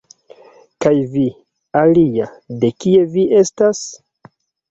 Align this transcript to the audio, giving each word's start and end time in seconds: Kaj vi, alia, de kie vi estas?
Kaj 0.85 0.93
vi, 1.15 1.25
alia, 1.83 2.29
de 2.63 2.71
kie 2.85 3.05
vi 3.17 3.27
estas? 3.43 3.83